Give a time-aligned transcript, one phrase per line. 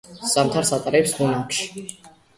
[0.29, 1.87] ზამთარს ატარებს ბუნაგში.